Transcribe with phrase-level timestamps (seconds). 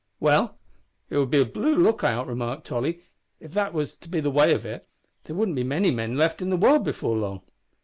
[0.19, 0.57] "Well,
[1.11, 3.03] it would be a blue lookout," remarked Tolly,
[3.39, 4.87] "if that was to be the way of it.
[5.25, 7.41] There wouldn't be many men left in the world before long."